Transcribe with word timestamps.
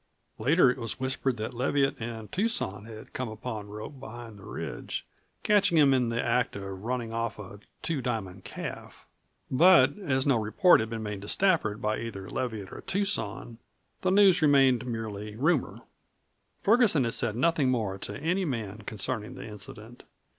Later 0.39 0.71
it 0.71 0.79
was 0.79 0.99
whispered 0.99 1.37
that 1.37 1.53
Leviatt 1.53 2.01
and 2.01 2.31
Tucson 2.31 2.85
had 2.85 3.13
come 3.13 3.29
upon 3.29 3.69
Rope 3.69 3.99
behind 3.99 4.39
the 4.39 4.43
ridge, 4.45 5.05
catching 5.43 5.77
him 5.77 5.93
in 5.93 6.09
the 6.09 6.19
act 6.19 6.55
of 6.55 6.63
running 6.83 7.13
off 7.13 7.37
a 7.37 7.59
Two 7.83 8.01
Diamond 8.01 8.43
calf. 8.43 9.05
But 9.51 9.95
as 9.99 10.25
no 10.25 10.37
report 10.39 10.79
had 10.79 10.89
been 10.89 11.03
made 11.03 11.21
to 11.21 11.27
Stafford 11.27 11.83
by 11.83 11.99
either 11.99 12.27
Leviatt 12.27 12.71
or 12.71 12.81
Tucson, 12.81 13.59
the 14.01 14.09
news 14.09 14.41
remained 14.41 14.87
merely 14.87 15.35
rumor. 15.35 15.83
Ferguson 16.63 17.03
had 17.03 17.13
said 17.13 17.35
nothing 17.35 17.69
more 17.69 17.99
to 17.99 18.17
any 18.17 18.43
man 18.43 18.79
concerning 18.79 19.35
the 19.35 19.45
incident. 19.45 20.01